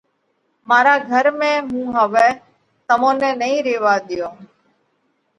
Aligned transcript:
مارا 0.67 0.95
گھر 1.09 1.25
۾ 1.39 1.51
هُون 1.69 1.87
هوَئہ 1.97 2.27
تمون 2.87 3.15
نئہ 3.21 3.31
نئين 3.39 3.61
ريوا 3.65 3.95
ۮيو۔ 4.07 4.29